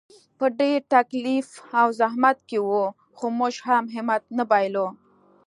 په 0.37 0.45
ډېر 0.59 0.79
تکلیف 0.95 1.47
او 1.79 1.87
زحمت 1.99 2.37
کې 2.49 2.59
وو، 2.67 2.85
خو 3.15 3.25
موږ 3.37 3.55
هم 3.67 3.83
همت 3.95 4.23
نه 4.37 4.43
بایللو. 4.49 4.87